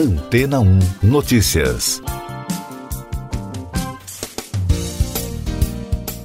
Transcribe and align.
Antena 0.00 0.60
1 0.60 0.78
Notícias. 1.02 2.00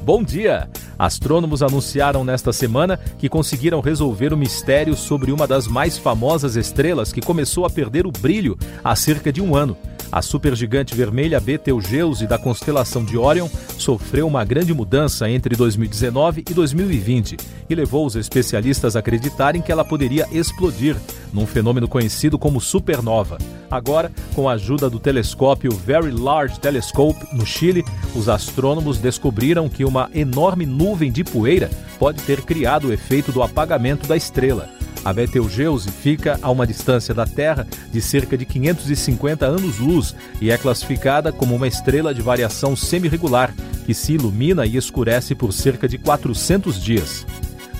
Bom 0.01 0.23
dia! 0.23 0.69
Astrônomos 0.97 1.61
anunciaram 1.61 2.23
nesta 2.23 2.53
semana 2.53 2.97
que 3.17 3.27
conseguiram 3.27 3.81
resolver 3.81 4.31
o 4.31 4.37
mistério 4.37 4.95
sobre 4.95 5.29
uma 5.29 5.45
das 5.45 5.67
mais 5.67 5.97
famosas 5.97 6.55
estrelas 6.55 7.11
que 7.11 7.19
começou 7.19 7.65
a 7.65 7.69
perder 7.69 8.07
o 8.07 8.13
brilho 8.13 8.57
há 8.81 8.95
cerca 8.95 9.29
de 9.29 9.41
um 9.41 9.57
ano. 9.57 9.75
A 10.11 10.21
supergigante 10.21 10.95
vermelha 10.95 11.39
Betelgeuse 11.39 12.27
da 12.27 12.37
constelação 12.37 13.03
de 13.03 13.17
Orion 13.17 13.47
sofreu 13.77 14.27
uma 14.27 14.43
grande 14.43 14.73
mudança 14.73 15.29
entre 15.29 15.55
2019 15.55 16.45
e 16.49 16.53
2020 16.53 17.37
e 17.69 17.75
levou 17.75 18.05
os 18.05 18.15
especialistas 18.15 18.95
a 18.95 18.99
acreditarem 18.99 19.61
que 19.61 19.71
ela 19.71 19.83
poderia 19.83 20.27
explodir, 20.31 20.95
num 21.33 21.45
fenômeno 21.45 21.87
conhecido 21.87 22.37
como 22.37 22.61
supernova. 22.61 23.37
Agora, 23.69 24.11
com 24.33 24.47
a 24.47 24.53
ajuda 24.53 24.89
do 24.89 24.99
telescópio 24.99 25.71
Very 25.71 26.11
Large 26.11 26.59
Telescope 26.59 27.25
no 27.33 27.45
Chile, 27.45 27.83
os 28.15 28.29
astrônomos 28.29 28.97
descobriram 28.97 29.67
que 29.67 29.83
uma 29.83 30.09
enorme 30.13 30.65
nuvem 30.65 31.11
de 31.11 31.23
poeira 31.23 31.69
pode 31.99 32.21
ter 32.21 32.41
criado 32.41 32.87
o 32.87 32.93
efeito 32.93 33.31
do 33.31 33.41
apagamento 33.41 34.07
da 34.07 34.15
estrela. 34.15 34.69
A 35.05 35.13
Betelgeuse 35.13 35.91
fica 35.91 36.39
a 36.41 36.49
uma 36.49 36.65
distância 36.65 37.13
da 37.13 37.27
Terra 37.27 37.67
de 37.91 38.01
cerca 38.01 38.35
de 38.35 38.43
550 38.43 39.45
anos-luz 39.45 40.15
e 40.41 40.49
é 40.49 40.57
classificada 40.57 41.31
como 41.31 41.55
uma 41.55 41.67
estrela 41.67 42.11
de 42.11 42.23
variação 42.23 42.75
semi-regular, 42.75 43.53
que 43.85 43.93
se 43.93 44.13
ilumina 44.13 44.65
e 44.65 44.77
escurece 44.77 45.35
por 45.35 45.53
cerca 45.53 45.87
de 45.87 45.99
400 45.99 46.83
dias. 46.83 47.23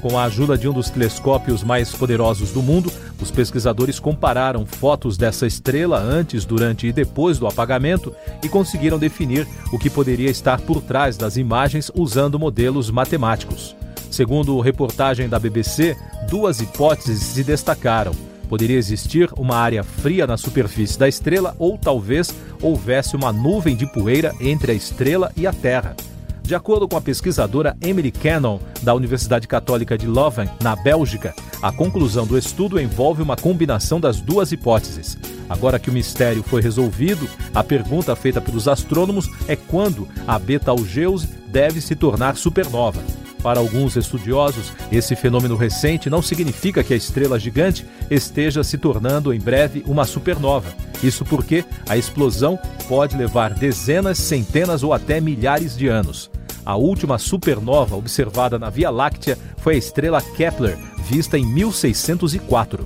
Com 0.04 0.20
a 0.20 0.26
ajuda 0.26 0.56
de 0.56 0.70
um 0.70 0.74
dos 0.74 0.92
telescópios 0.92 1.64
mais 1.64 1.92
poderosos 1.92 2.52
do 2.52 2.62
mundo, 2.62 2.94
os 3.20 3.32
pesquisadores 3.32 4.00
compararam 4.00 4.64
fotos 4.64 5.18
dessa 5.18 5.48
estrela 5.48 6.00
antes, 6.00 6.46
durante 6.46 6.86
e 6.86 6.94
depois 6.94 7.40
do 7.40 7.48
apagamento 7.48 8.16
e 8.44 8.48
conseguiram 8.48 9.00
definir 9.00 9.48
o 9.74 9.80
que 9.80 9.90
poderia 9.90 10.30
estar 10.30 10.62
por 10.62 10.80
trás 10.80 11.18
das 11.18 11.38
imagens 11.38 11.90
usando 11.96 12.38
modelos 12.38 12.92
matemáticos. 12.92 13.76
Segundo 14.16 14.62
reportagem 14.62 15.28
da 15.28 15.38
BBC, 15.38 15.98
duas 16.30 16.62
hipóteses 16.62 17.22
se 17.22 17.44
destacaram. 17.44 18.14
Poderia 18.48 18.78
existir 18.78 19.30
uma 19.36 19.58
área 19.58 19.84
fria 19.84 20.26
na 20.26 20.38
superfície 20.38 20.98
da 20.98 21.06
estrela 21.06 21.54
ou 21.60 21.78
talvez 21.78 22.34
houvesse 22.62 23.18
uma 23.18 23.34
nuvem 23.34 23.76
de 23.76 23.86
poeira 23.86 24.34
entre 24.40 24.72
a 24.72 24.74
estrela 24.74 25.34
e 25.36 25.46
a 25.46 25.52
Terra. 25.52 25.98
De 26.42 26.56
acordo 26.56 26.88
com 26.88 26.96
a 26.96 27.02
pesquisadora 27.02 27.76
Emily 27.82 28.10
Cannon, 28.10 28.58
da 28.82 28.96
Universidade 28.96 29.50
Católica 29.50 29.98
de 29.98 30.08
Leuven, 30.08 30.50
na 30.64 30.78
Bélgica, 30.78 31.36
a 31.62 31.70
conclusão 31.74 32.26
do 32.26 32.38
estudo 32.38 32.80
envolve 32.80 33.22
uma 33.22 33.36
combinação 33.36 34.00
das 34.00 34.22
duas 34.22 34.54
hipóteses. 34.54 35.18
Agora 35.50 35.78
que 35.78 35.90
o 35.90 35.94
mistério 35.94 36.42
foi 36.42 36.62
resolvido, 36.62 37.28
a 37.54 37.62
pergunta 37.62 38.16
feita 38.16 38.40
pelos 38.40 38.70
astrônomos 38.70 39.30
é 39.46 39.58
quando 39.58 40.08
a 40.26 40.40
Betelgeuse 40.40 41.28
deve 41.48 41.82
se 41.82 41.98
tornar 41.98 42.38
supernova. 42.38 43.04
Para 43.46 43.60
alguns 43.60 43.96
estudiosos, 43.96 44.74
esse 44.92 45.16
fenômeno 45.16 45.56
recente 45.56 46.10
não 46.10 46.20
significa 46.20 46.84
que 46.84 46.96
a 46.96 46.98
estrela 46.98 47.38
gigante 47.38 47.86
esteja 48.10 48.64
se 48.64 48.76
tornando 48.76 49.32
em 49.32 49.40
breve 49.40 49.84
uma 49.86 50.04
supernova. 50.04 50.74
Isso 51.04 51.24
porque 51.24 51.64
a 51.88 51.96
explosão 51.96 52.58
pode 52.90 53.16
levar 53.16 53.54
dezenas, 53.54 54.18
centenas 54.18 54.82
ou 54.82 54.94
até 54.94 55.22
milhares 55.22 55.78
de 55.78 55.88
anos. 55.88 56.32
A 56.66 56.76
última 56.76 57.20
supernova 57.20 57.96
observada 57.96 58.58
na 58.58 58.72
Via 58.72 58.90
Láctea 58.90 59.38
foi 59.58 59.76
a 59.76 59.78
estrela 59.78 60.20
Kepler, 60.20 60.76
vista 61.08 61.38
em 61.38 61.46
1604. 61.46 62.84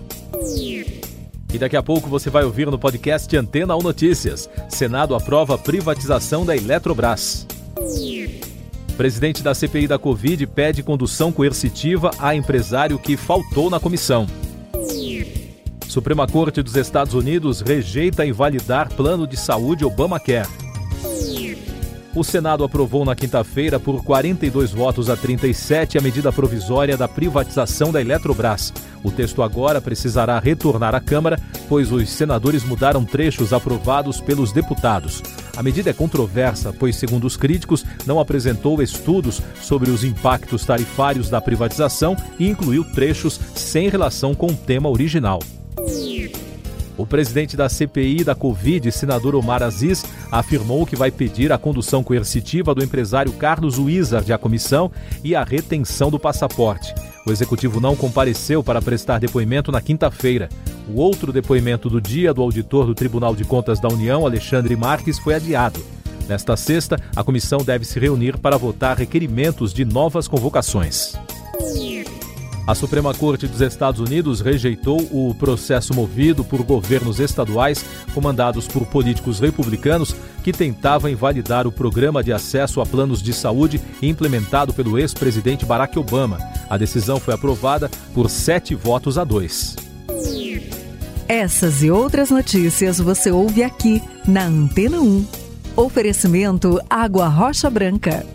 E 1.53 1.57
daqui 1.57 1.77
a 1.77 1.81
pouco 1.81 2.09
você 2.09 2.29
vai 2.29 2.43
ouvir 2.43 2.67
no 2.67 2.77
podcast 2.77 3.33
Antena 3.37 3.75
ou 3.75 3.81
Notícias. 3.81 4.49
Senado 4.67 5.15
aprova 5.15 5.57
privatização 5.57 6.45
da 6.45 6.53
Eletrobras. 6.53 7.47
Presidente 8.99 9.41
da 9.41 9.55
CPI 9.55 9.87
da 9.87 9.97
Covid 9.97 10.45
pede 10.47 10.83
condução 10.83 11.31
coercitiva 11.31 12.11
a 12.19 12.35
empresário 12.35 12.99
que 12.99 13.15
faltou 13.15 13.69
na 13.69 13.79
comissão. 13.79 14.27
Suprema 15.87 16.27
Corte 16.27 16.61
dos 16.61 16.75
Estados 16.75 17.13
Unidos 17.13 17.61
rejeita 17.61 18.25
invalidar 18.25 18.93
plano 18.93 19.25
de 19.25 19.37
saúde 19.37 19.85
Obamacare. 19.85 20.49
O 22.13 22.25
Senado 22.25 22.61
aprovou 22.65 23.05
na 23.05 23.15
quinta-feira, 23.15 23.79
por 23.79 24.03
42 24.03 24.73
votos 24.73 25.09
a 25.09 25.15
37, 25.15 25.97
a 25.97 26.01
medida 26.01 26.29
provisória 26.29 26.97
da 26.97 27.07
privatização 27.07 27.93
da 27.93 28.01
Eletrobras. 28.01 28.73
O 29.01 29.09
texto 29.09 29.41
agora 29.41 29.79
precisará 29.79 30.37
retornar 30.39 30.93
à 30.93 30.99
Câmara, 30.99 31.39
pois 31.69 31.89
os 31.89 32.09
senadores 32.09 32.65
mudaram 32.65 33.05
trechos 33.05 33.53
aprovados 33.53 34.19
pelos 34.19 34.51
deputados. 34.51 35.23
A 35.59 35.61
medida 35.61 35.89
é 35.89 35.93
controversa, 35.93 36.71
pois, 36.71 36.95
segundo 36.95 37.27
os 37.27 37.35
críticos, 37.35 37.83
não 38.05 38.17
apresentou 38.17 38.81
estudos 38.81 39.41
sobre 39.61 39.91
os 39.91 40.05
impactos 40.05 40.63
tarifários 40.63 41.29
da 41.29 41.41
privatização 41.41 42.15
e 42.39 42.47
incluiu 42.47 42.85
trechos 42.85 43.37
sem 43.55 43.89
relação 43.89 44.33
com 44.33 44.47
o 44.47 44.55
tema 44.55 44.87
original. 44.87 45.39
O 46.97 47.05
presidente 47.05 47.57
da 47.57 47.67
CPI 47.67 48.23
da 48.23 48.33
Covid, 48.33 48.89
senador 48.89 49.35
Omar 49.35 49.61
Aziz, 49.61 50.05
afirmou 50.31 50.85
que 50.85 50.95
vai 50.95 51.11
pedir 51.11 51.51
a 51.51 51.57
condução 51.57 52.05
coercitiva 52.05 52.73
do 52.73 52.81
empresário 52.81 53.33
Carlos 53.33 53.77
Wizard 53.77 54.31
à 54.31 54.37
comissão 54.37 54.89
e 55.25 55.35
a 55.35 55.43
retenção 55.43 56.09
do 56.09 56.17
passaporte. 56.17 56.95
O 57.27 57.33
executivo 57.33 57.81
não 57.81 57.97
compareceu 57.97 58.63
para 58.63 58.81
prestar 58.81 59.19
depoimento 59.19 59.73
na 59.73 59.81
quinta-feira. 59.81 60.47
O 60.89 60.99
outro 60.99 61.31
depoimento 61.31 61.87
do 61.87 62.01
dia 62.01 62.33
do 62.33 62.41
auditor 62.41 62.87
do 62.87 62.95
Tribunal 62.95 63.35
de 63.35 63.43
Contas 63.43 63.79
da 63.79 63.87
União, 63.87 64.25
Alexandre 64.25 64.75
Marques, 64.75 65.19
foi 65.19 65.35
adiado. 65.35 65.79
Nesta 66.27 66.57
sexta, 66.57 66.99
a 67.15 67.23
comissão 67.23 67.59
deve 67.59 67.85
se 67.85 67.99
reunir 67.99 68.37
para 68.39 68.57
votar 68.57 68.97
requerimentos 68.97 69.71
de 69.71 69.85
novas 69.85 70.27
convocações. 70.27 71.13
A 72.65 72.73
Suprema 72.73 73.13
Corte 73.13 73.47
dos 73.47 73.61
Estados 73.61 73.99
Unidos 73.99 74.41
rejeitou 74.41 74.99
o 75.11 75.33
processo 75.35 75.93
movido 75.93 76.43
por 76.43 76.61
governos 76.63 77.19
estaduais 77.19 77.85
comandados 78.13 78.67
por 78.67 78.85
políticos 78.85 79.39
republicanos 79.39 80.15
que 80.43 80.51
tentavam 80.51 81.09
invalidar 81.09 81.67
o 81.67 81.71
programa 81.71 82.23
de 82.23 82.33
acesso 82.33 82.81
a 82.81 82.85
planos 82.85 83.21
de 83.21 83.33
saúde 83.33 83.79
implementado 84.01 84.73
pelo 84.73 84.97
ex-presidente 84.97 85.65
Barack 85.65 85.97
Obama. 85.97 86.39
A 86.69 86.77
decisão 86.77 87.19
foi 87.19 87.33
aprovada 87.33 87.89
por 88.13 88.29
sete 88.29 88.73
votos 88.73 89.17
a 89.17 89.23
dois. 89.23 89.88
Essas 91.31 91.83
e 91.83 91.91
outras 91.91 92.31
notícias 92.31 92.97
você 92.97 93.29
ouve 93.29 93.61
aqui 93.61 94.01
na 94.27 94.47
Antena 94.47 94.99
1. 94.99 95.27
Oferecimento 95.75 96.81
Água 96.89 97.27
Rocha 97.27 97.69
Branca. 97.69 98.25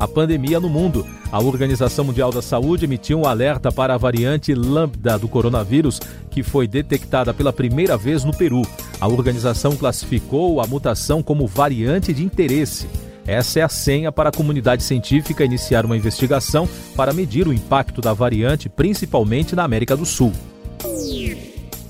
a 0.00 0.08
pandemia 0.08 0.58
no 0.58 0.70
mundo. 0.70 1.06
A 1.30 1.38
Organização 1.38 2.06
Mundial 2.06 2.32
da 2.32 2.40
Saúde 2.40 2.86
emitiu 2.86 3.20
um 3.20 3.26
alerta 3.26 3.70
para 3.70 3.94
a 3.94 3.98
variante 3.98 4.54
Lambda 4.54 5.18
do 5.18 5.28
coronavírus, 5.28 6.00
que 6.30 6.42
foi 6.42 6.66
detectada 6.66 7.34
pela 7.34 7.52
primeira 7.52 7.98
vez 7.98 8.24
no 8.24 8.34
Peru. 8.34 8.62
A 9.00 9.08
organização 9.08 9.74
classificou 9.76 10.60
a 10.60 10.66
mutação 10.66 11.22
como 11.22 11.46
variante 11.46 12.12
de 12.12 12.22
interesse. 12.22 12.86
Essa 13.26 13.60
é 13.60 13.62
a 13.62 13.68
senha 13.68 14.12
para 14.12 14.28
a 14.28 14.32
comunidade 14.32 14.82
científica 14.82 15.44
iniciar 15.44 15.86
uma 15.86 15.96
investigação 15.96 16.68
para 16.94 17.12
medir 17.12 17.48
o 17.48 17.52
impacto 17.52 18.00
da 18.00 18.12
variante, 18.12 18.68
principalmente 18.68 19.56
na 19.56 19.64
América 19.64 19.96
do 19.96 20.04
Sul. 20.04 20.32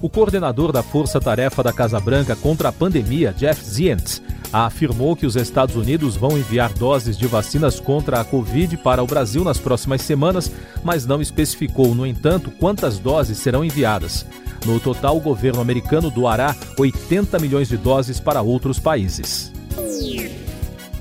O 0.00 0.08
coordenador 0.08 0.70
da 0.70 0.82
Força 0.82 1.20
Tarefa 1.20 1.62
da 1.62 1.72
Casa 1.72 1.98
Branca 1.98 2.36
contra 2.36 2.68
a 2.68 2.72
pandemia, 2.72 3.34
Jeff 3.36 3.64
Zients, 3.64 4.22
afirmou 4.52 5.14
que 5.14 5.26
os 5.26 5.36
Estados 5.36 5.76
Unidos 5.76 6.16
vão 6.16 6.36
enviar 6.36 6.72
doses 6.72 7.16
de 7.16 7.26
vacinas 7.26 7.78
contra 7.78 8.20
a 8.20 8.24
Covid 8.24 8.76
para 8.78 9.02
o 9.02 9.06
Brasil 9.06 9.44
nas 9.44 9.58
próximas 9.58 10.02
semanas, 10.02 10.50
mas 10.82 11.06
não 11.06 11.20
especificou, 11.20 11.94
no 11.94 12.06
entanto, 12.06 12.50
quantas 12.50 12.98
doses 12.98 13.38
serão 13.38 13.64
enviadas. 13.64 14.26
No 14.66 14.78
total, 14.78 15.16
o 15.16 15.20
governo 15.20 15.60
americano 15.60 16.10
doará 16.10 16.54
80 16.78 17.38
milhões 17.38 17.68
de 17.68 17.76
doses 17.76 18.20
para 18.20 18.42
outros 18.42 18.78
países. 18.78 19.52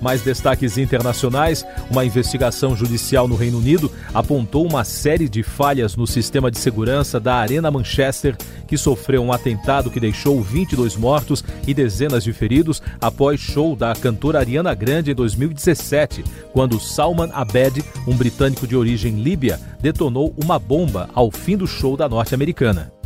Mais 0.02 0.22
destaques 0.22 0.78
internacionais: 0.78 1.66
uma 1.90 2.06
investigação 2.06 2.76
judicial 2.76 3.28
no 3.28 3.36
Reino 3.36 3.58
Unido 3.58 3.92
apontou 4.14 4.66
uma 4.66 4.84
série 4.84 5.28
de 5.28 5.44
falhas 5.44 5.96
no 5.96 6.08
sistema 6.08 6.50
de 6.50 6.58
segurança 6.58 7.20
da 7.20 7.36
Arena 7.36 7.72
Manchester, 7.72 8.36
que 8.68 8.78
sofreu 8.78 9.24
um 9.24 9.34
atentado 9.34 9.90
que 9.90 10.00
deixou 10.00 10.42
22 10.42 10.96
mortos 10.96 11.44
e 11.68 11.74
dezenas 11.74 12.24
de 12.24 12.34
feridos 12.34 12.82
após 13.02 13.40
show 13.40 13.76
da 13.76 13.94
cantora 13.94 14.40
Ariana 14.40 14.74
Grande 14.74 15.12
em 15.12 15.16
2017, 15.16 16.24
quando 16.54 16.80
Salman 16.80 17.30
Abed, 17.34 17.84
um 18.08 18.16
britânico 18.16 18.68
de 18.68 18.76
origem 18.76 19.22
líbia, 19.22 19.60
detonou 19.82 20.34
uma 20.38 20.60
bomba 20.60 21.10
ao 21.14 21.32
fim 21.32 21.58
do 21.58 21.68
show 21.68 21.98
da 21.98 22.08
norte-americana. 22.08 22.99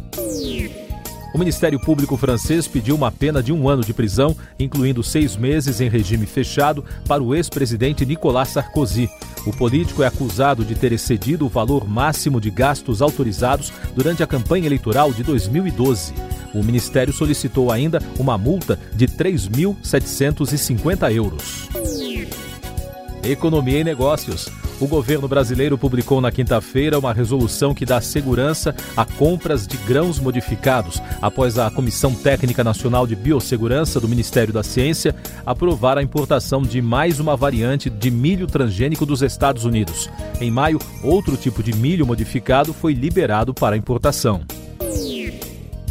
O 1.34 1.40
Ministério 1.40 1.80
Público 1.80 2.16
francês 2.16 2.68
pediu 2.68 2.96
uma 2.96 3.12
pena 3.12 3.42
de 3.42 3.52
um 3.52 3.68
ano 3.68 3.84
de 3.84 3.92
prisão, 3.92 4.38
incluindo 4.60 5.02
seis 5.02 5.36
meses 5.36 5.82
em 5.82 5.90
regime 5.90 6.28
fechado, 6.28 6.86
para 7.08 7.24
o 7.24 7.34
ex-presidente 7.34 8.06
Nicolas 8.06 8.50
Sarkozy. 8.50 9.10
O 9.44 9.52
político 9.52 10.04
é 10.04 10.08
acusado 10.08 10.64
de 10.64 10.76
ter 10.76 10.92
excedido 10.92 11.48
o 11.48 11.50
valor 11.50 11.90
máximo 11.90 12.40
de 12.40 12.52
gastos 12.52 13.02
autorizados 13.02 13.74
durante 13.96 14.22
a 14.22 14.28
campanha 14.28 14.68
eleitoral 14.68 15.12
de 15.12 15.24
2012. 15.24 16.14
O 16.54 16.64
Ministério 16.64 17.12
solicitou 17.12 17.72
ainda 17.72 18.00
uma 18.20 18.38
multa 18.38 18.80
de 18.94 19.08
3.750 19.08 21.12
euros. 21.12 21.68
Economia 23.24 23.80
e 23.80 23.84
Negócios. 23.84 24.52
O 24.84 24.88
governo 24.88 25.30
brasileiro 25.30 25.78
publicou 25.78 26.20
na 26.20 26.30
quinta-feira 26.30 27.00
uma 27.00 27.14
resolução 27.14 27.74
que 27.74 27.86
dá 27.86 28.02
segurança 28.02 28.76
a 28.98 29.06
compras 29.06 29.66
de 29.66 29.78
grãos 29.78 30.20
modificados, 30.20 31.02
após 31.22 31.58
a 31.58 31.72
Comissão 31.72 32.14
Técnica 32.14 32.66
Nacional 32.66 33.08
de 33.08 33.16
Biossegurança 33.16 33.98
do 34.02 34.10
Ministério 34.10 34.52
da 34.54 34.62
Ciência 34.62 35.16
aprovar 35.46 35.98
a 35.98 36.04
importação 36.04 36.62
de 36.62 36.82
mais 36.82 37.22
uma 37.22 37.38
variante 37.38 37.90
de 37.90 38.12
milho 38.12 38.46
transgênico 38.46 39.06
dos 39.06 39.22
Estados 39.22 39.64
Unidos. 39.64 40.10
Em 40.42 40.52
maio, 40.52 40.80
outro 41.02 41.38
tipo 41.38 41.64
de 41.64 41.74
milho 41.74 42.06
modificado 42.06 42.74
foi 42.74 42.92
liberado 42.92 43.54
para 43.54 43.78
importação. 43.78 44.42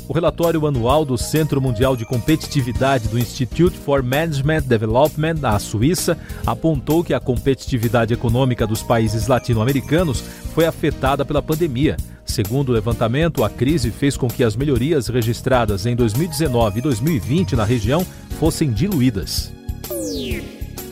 O 0.08 0.12
relatório 0.12 0.66
anual 0.66 1.04
do 1.04 1.16
Centro 1.16 1.60
Mundial 1.60 1.96
de 1.96 2.04
Competitividade 2.04 3.08
do 3.08 3.18
Institute 3.18 3.78
for 3.78 4.02
Management 4.02 4.62
Development, 4.62 5.34
na 5.34 5.58
Suíça, 5.58 6.18
apontou 6.44 7.04
que 7.04 7.14
a 7.14 7.20
competitividade 7.20 8.12
econômica 8.12 8.66
dos 8.66 8.82
países 8.82 9.28
latino-americanos 9.28 10.22
foi 10.54 10.66
afetada 10.66 11.24
pela 11.24 11.40
pandemia. 11.40 11.96
Segundo 12.24 12.70
o 12.70 12.72
levantamento, 12.72 13.44
a 13.44 13.50
crise 13.50 13.90
fez 13.90 14.16
com 14.16 14.26
que 14.26 14.42
as 14.42 14.56
melhorias 14.56 15.06
registradas 15.06 15.86
em 15.86 15.94
2019 15.94 16.78
e 16.78 16.82
2020 16.82 17.56
na 17.56 17.64
região 17.64 18.04
fossem 18.40 18.70
diluídas. 18.72 19.52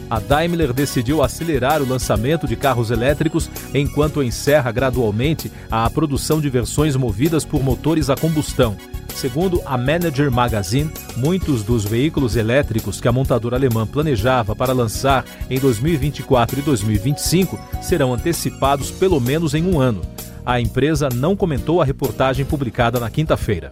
A 0.08 0.18
Daimler 0.18 0.72
decidiu 0.72 1.22
acelerar 1.22 1.80
o 1.80 1.88
lançamento 1.88 2.46
de 2.46 2.56
carros 2.56 2.90
elétricos 2.90 3.48
enquanto 3.72 4.22
encerra 4.22 4.72
gradualmente 4.72 5.50
a 5.70 5.88
produção 5.88 6.40
de 6.40 6.50
versões 6.50 6.96
movidas 6.96 7.44
por 7.44 7.62
motores 7.62 8.10
a 8.10 8.16
combustão. 8.16 8.76
Segundo 9.20 9.60
a 9.66 9.76
Manager 9.76 10.32
Magazine, 10.32 10.90
muitos 11.14 11.62
dos 11.62 11.84
veículos 11.84 12.36
elétricos 12.36 13.02
que 13.02 13.06
a 13.06 13.12
montadora 13.12 13.54
alemã 13.54 13.86
planejava 13.86 14.56
para 14.56 14.72
lançar 14.72 15.26
em 15.50 15.60
2024 15.60 16.58
e 16.58 16.62
2025 16.62 17.60
serão 17.82 18.14
antecipados 18.14 18.90
pelo 18.90 19.20
menos 19.20 19.52
em 19.52 19.62
um 19.62 19.78
ano. 19.78 20.00
A 20.42 20.58
empresa 20.58 21.10
não 21.14 21.36
comentou 21.36 21.82
a 21.82 21.84
reportagem 21.84 22.46
publicada 22.46 22.98
na 22.98 23.10
quinta-feira. 23.10 23.70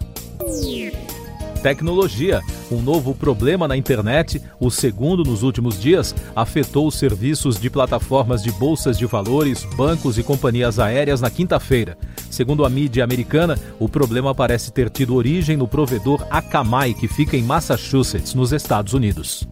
Tecnologia. 1.62 2.43
Um 2.71 2.83
novo 2.83 3.15
problema 3.15 3.67
na 3.67 3.75
internet, 3.75 4.43
o 4.61 4.71
segundo 4.71 5.25
nos 5.25 5.43
últimos 5.43 5.81
dias, 5.81 6.15
afetou 6.37 6.87
os 6.87 6.97
serviços 6.97 7.59
de 7.59 7.71
plataformas 7.71 8.43
de 8.43 8.53
bolsas 8.53 8.99
de 8.99 9.06
valores, 9.06 9.65
bancos 9.77 10.19
e 10.19 10.23
companhias 10.23 10.79
aéreas 10.79 11.23
na 11.23 11.31
quinta-feira. 11.31 11.97
Segundo 12.30 12.64
a 12.64 12.70
mídia 12.70 13.04
americana, 13.04 13.58
o 13.78 13.88
problema 13.88 14.34
parece 14.34 14.70
ter 14.70 14.90
tido 14.90 15.14
origem 15.14 15.56
no 15.56 15.66
provedor 15.66 16.26
Akamai, 16.30 16.94
que 16.94 17.08
fica 17.08 17.36
em 17.36 17.42
Massachusetts, 17.42 18.34
nos 18.34 18.52
Estados 18.52 18.92
Unidos. 18.92 19.46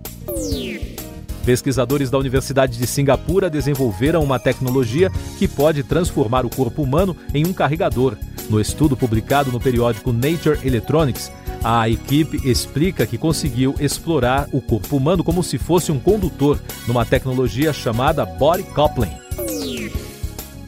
Pesquisadores 1.44 2.10
da 2.10 2.18
Universidade 2.18 2.76
de 2.76 2.86
Singapura 2.86 3.48
desenvolveram 3.48 4.22
uma 4.22 4.38
tecnologia 4.38 5.10
que 5.38 5.46
pode 5.46 5.84
transformar 5.84 6.44
o 6.44 6.50
corpo 6.50 6.82
humano 6.82 7.16
em 7.32 7.46
um 7.46 7.52
carregador. 7.52 8.16
No 8.50 8.60
estudo 8.60 8.96
publicado 8.96 9.52
no 9.52 9.60
periódico 9.60 10.12
Nature 10.12 10.58
Electronics, 10.64 11.30
a 11.62 11.88
equipe 11.88 12.48
explica 12.48 13.06
que 13.06 13.16
conseguiu 13.16 13.74
explorar 13.80 14.48
o 14.52 14.60
corpo 14.60 14.96
humano 14.96 15.24
como 15.24 15.42
se 15.42 15.56
fosse 15.56 15.90
um 15.90 15.98
condutor 15.98 16.60
numa 16.86 17.04
tecnologia 17.04 17.72
chamada 17.72 18.24
body 18.24 18.64
coupling. 18.64 19.12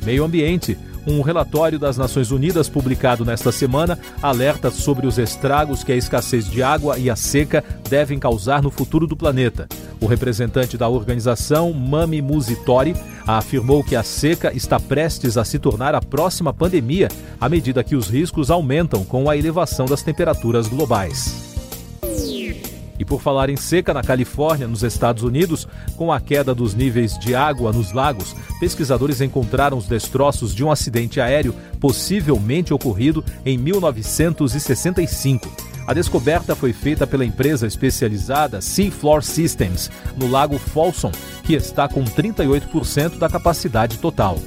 Meio 0.04 0.24
ambiente. 0.24 0.78
Um 1.08 1.22
relatório 1.22 1.78
das 1.78 1.96
Nações 1.96 2.30
Unidas 2.30 2.68
publicado 2.68 3.24
nesta 3.24 3.50
semana 3.50 3.98
alerta 4.20 4.70
sobre 4.70 5.06
os 5.06 5.16
estragos 5.16 5.82
que 5.82 5.90
a 5.90 5.96
escassez 5.96 6.50
de 6.50 6.62
água 6.62 6.98
e 6.98 7.08
a 7.08 7.16
seca 7.16 7.64
devem 7.88 8.18
causar 8.18 8.62
no 8.62 8.70
futuro 8.70 9.06
do 9.06 9.16
planeta. 9.16 9.66
O 10.02 10.06
representante 10.06 10.76
da 10.76 10.86
organização, 10.86 11.72
Mami 11.72 12.20
Musitori, 12.20 12.94
afirmou 13.26 13.82
que 13.82 13.96
a 13.96 14.02
seca 14.02 14.54
está 14.54 14.78
prestes 14.78 15.38
a 15.38 15.46
se 15.46 15.58
tornar 15.58 15.94
a 15.94 16.00
próxima 16.02 16.52
pandemia 16.52 17.08
à 17.40 17.48
medida 17.48 17.82
que 17.82 17.96
os 17.96 18.10
riscos 18.10 18.50
aumentam 18.50 19.02
com 19.02 19.30
a 19.30 19.36
elevação 19.36 19.86
das 19.86 20.02
temperaturas 20.02 20.68
globais. 20.68 21.47
Por 23.08 23.22
falar 23.22 23.48
em 23.48 23.56
seca 23.56 23.94
na 23.94 24.02
Califórnia, 24.02 24.68
nos 24.68 24.82
Estados 24.82 25.22
Unidos, 25.22 25.66
com 25.96 26.12
a 26.12 26.20
queda 26.20 26.54
dos 26.54 26.74
níveis 26.74 27.18
de 27.18 27.34
água 27.34 27.72
nos 27.72 27.92
lagos, 27.92 28.36
pesquisadores 28.60 29.20
encontraram 29.20 29.78
os 29.78 29.86
destroços 29.86 30.54
de 30.54 30.62
um 30.62 30.70
acidente 30.70 31.20
aéreo 31.20 31.54
possivelmente 31.80 32.74
ocorrido 32.74 33.24
em 33.46 33.56
1965. 33.56 35.50
A 35.86 35.94
descoberta 35.94 36.54
foi 36.54 36.74
feita 36.74 37.06
pela 37.06 37.24
empresa 37.24 37.66
especializada 37.66 38.60
Seafloor 38.60 39.22
Systems, 39.22 39.90
no 40.18 40.30
lago 40.30 40.58
Folsom, 40.58 41.10
que 41.44 41.54
está 41.54 41.88
com 41.88 42.04
38% 42.04 43.16
da 43.16 43.26
capacidade 43.26 43.96
total. 43.96 44.38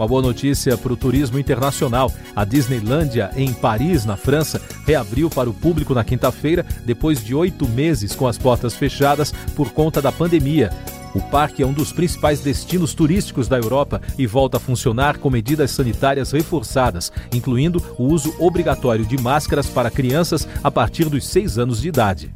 Uma 0.00 0.08
boa 0.08 0.22
notícia 0.22 0.78
para 0.78 0.94
o 0.94 0.96
turismo 0.96 1.38
internacional. 1.38 2.10
A 2.34 2.42
Disneylândia, 2.42 3.30
em 3.36 3.52
Paris, 3.52 4.06
na 4.06 4.16
França, 4.16 4.58
reabriu 4.86 5.28
para 5.28 5.50
o 5.50 5.52
público 5.52 5.92
na 5.92 6.02
quinta-feira, 6.02 6.64
depois 6.86 7.22
de 7.22 7.34
oito 7.34 7.68
meses 7.68 8.14
com 8.14 8.26
as 8.26 8.38
portas 8.38 8.74
fechadas 8.74 9.30
por 9.54 9.72
conta 9.72 10.00
da 10.00 10.10
pandemia. 10.10 10.70
O 11.14 11.20
parque 11.20 11.62
é 11.62 11.66
um 11.66 11.74
dos 11.74 11.92
principais 11.92 12.40
destinos 12.40 12.94
turísticos 12.94 13.46
da 13.46 13.58
Europa 13.58 14.00
e 14.16 14.26
volta 14.26 14.56
a 14.56 14.60
funcionar 14.60 15.18
com 15.18 15.28
medidas 15.28 15.70
sanitárias 15.70 16.32
reforçadas, 16.32 17.12
incluindo 17.30 17.84
o 17.98 18.04
uso 18.04 18.34
obrigatório 18.38 19.04
de 19.04 19.20
máscaras 19.20 19.66
para 19.66 19.90
crianças 19.90 20.48
a 20.64 20.70
partir 20.70 21.10
dos 21.10 21.28
seis 21.28 21.58
anos 21.58 21.82
de 21.82 21.88
idade. 21.88 22.32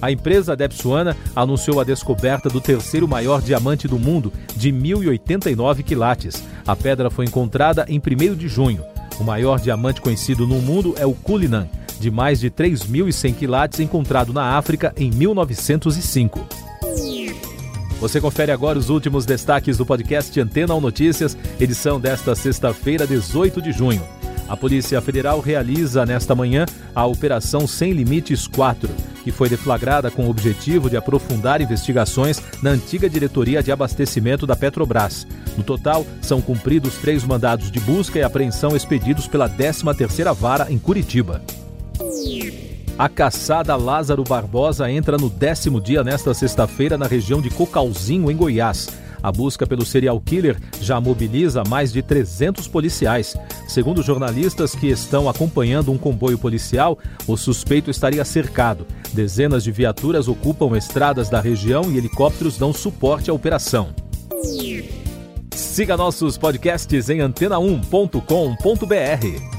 A 0.00 0.12
empresa 0.12 0.56
Depsuana 0.56 1.16
anunciou 1.34 1.80
a 1.80 1.84
descoberta 1.84 2.48
do 2.48 2.60
terceiro 2.60 3.08
maior 3.08 3.42
diamante 3.42 3.88
do 3.88 3.98
mundo, 3.98 4.32
de 4.56 4.70
1.089 4.72 5.82
quilates. 5.82 6.42
A 6.66 6.76
pedra 6.76 7.10
foi 7.10 7.24
encontrada 7.24 7.84
em 7.88 7.98
1 7.98 8.34
de 8.34 8.48
junho. 8.48 8.84
O 9.18 9.24
maior 9.24 9.58
diamante 9.58 10.00
conhecido 10.00 10.46
no 10.46 10.60
mundo 10.60 10.94
é 10.96 11.04
o 11.04 11.12
Cullinan, 11.12 11.68
de 11.98 12.10
mais 12.10 12.38
de 12.38 12.50
3.100 12.50 13.34
quilates, 13.34 13.80
encontrado 13.80 14.32
na 14.32 14.56
África 14.56 14.94
em 14.96 15.10
1905. 15.10 16.46
Você 18.00 18.20
confere 18.20 18.52
agora 18.52 18.78
os 18.78 18.90
últimos 18.90 19.26
destaques 19.26 19.76
do 19.76 19.84
podcast 19.84 20.40
Antena 20.40 20.72
ou 20.72 20.80
Notícias, 20.80 21.36
edição 21.58 22.00
desta 22.00 22.32
sexta-feira, 22.36 23.04
18 23.04 23.60
de 23.60 23.72
junho. 23.72 24.02
A 24.48 24.56
Polícia 24.56 25.00
Federal 25.02 25.40
realiza 25.40 26.06
nesta 26.06 26.34
manhã 26.34 26.64
a 26.94 27.04
Operação 27.04 27.66
Sem 27.66 27.92
Limites 27.92 28.46
4, 28.46 28.88
que 29.22 29.30
foi 29.30 29.46
deflagrada 29.48 30.10
com 30.10 30.26
o 30.26 30.30
objetivo 30.30 30.88
de 30.88 30.96
aprofundar 30.96 31.60
investigações 31.60 32.40
na 32.62 32.70
antiga 32.70 33.10
diretoria 33.10 33.62
de 33.62 33.70
abastecimento 33.70 34.46
da 34.46 34.56
Petrobras. 34.56 35.26
No 35.54 35.62
total, 35.62 36.06
são 36.22 36.40
cumpridos 36.40 36.94
três 36.96 37.24
mandados 37.24 37.70
de 37.70 37.78
busca 37.78 38.18
e 38.18 38.22
apreensão 38.22 38.74
expedidos 38.74 39.26
pela 39.26 39.50
13ª 39.50 40.34
Vara 40.34 40.72
em 40.72 40.78
Curitiba. 40.78 41.42
A 42.98 43.08
caçada 43.08 43.76
Lázaro 43.76 44.24
Barbosa 44.24 44.90
entra 44.90 45.18
no 45.18 45.28
décimo 45.28 45.80
dia 45.80 46.02
nesta 46.02 46.32
sexta-feira 46.32 46.96
na 46.96 47.06
região 47.06 47.42
de 47.42 47.50
Cocalzinho, 47.50 48.30
em 48.30 48.36
Goiás. 48.36 48.88
A 49.22 49.30
busca 49.32 49.66
pelo 49.66 49.84
serial 49.84 50.20
killer 50.20 50.58
já 50.80 51.00
mobiliza 51.00 51.62
mais 51.68 51.92
de 51.92 52.02
300 52.02 52.68
policiais. 52.68 53.34
Segundo 53.66 54.02
jornalistas 54.02 54.74
que 54.74 54.88
estão 54.88 55.28
acompanhando 55.28 55.92
um 55.92 55.98
comboio 55.98 56.38
policial, 56.38 56.98
o 57.26 57.36
suspeito 57.36 57.90
estaria 57.90 58.24
cercado. 58.24 58.86
Dezenas 59.12 59.64
de 59.64 59.72
viaturas 59.72 60.28
ocupam 60.28 60.76
estradas 60.76 61.28
da 61.28 61.40
região 61.40 61.90
e 61.90 61.98
helicópteros 61.98 62.58
dão 62.58 62.72
suporte 62.72 63.30
à 63.30 63.34
operação. 63.34 63.88
Siga 65.54 65.96
nossos 65.96 66.38
podcasts 66.38 67.10
em 67.10 67.18
antena1.com.br. 67.18 69.58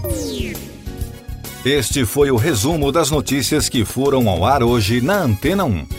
Este 1.65 2.05
foi 2.05 2.31
o 2.31 2.37
resumo 2.37 2.89
das 2.89 3.11
notícias 3.11 3.67
que 3.67 3.83
foram 3.83 4.29
ao 4.29 4.45
ar 4.45 4.63
hoje 4.63 5.01
na 5.01 5.21
Antena 5.21 5.65
1. 5.65 5.98